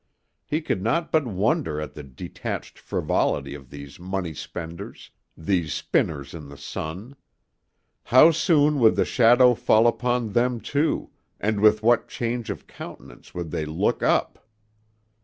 He 0.47 0.61
could 0.61 0.81
not 0.81 1.11
but 1.11 1.27
wonder 1.27 1.79
at 1.79 1.93
the 1.93 2.01
detached 2.01 2.79
frivolity 2.79 3.53
of 3.53 3.69
these 3.69 3.99
money 3.99 4.33
spenders, 4.33 5.11
these 5.37 5.75
spinners 5.75 6.33
in 6.33 6.49
the 6.49 6.57
sun. 6.57 7.15
How 8.05 8.31
soon 8.31 8.79
would 8.79 8.95
the 8.95 9.05
shadow 9.05 9.53
fall 9.53 9.85
upon 9.85 10.29
them 10.31 10.59
too 10.59 11.11
and 11.39 11.59
with 11.59 11.83
what 11.83 12.09
change 12.09 12.49
of 12.49 12.65
countenance 12.65 13.35
would 13.35 13.51
they 13.51 13.63
look 13.67 14.01
up! 14.01 14.47